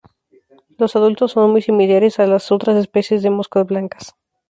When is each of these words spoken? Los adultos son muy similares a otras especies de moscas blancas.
Los 0.79 0.95
adultos 0.95 1.33
son 1.33 1.51
muy 1.51 1.61
similares 1.61 2.19
a 2.19 2.25
otras 2.55 2.75
especies 2.75 3.21
de 3.21 3.29
moscas 3.29 3.67
blancas. 3.67 4.15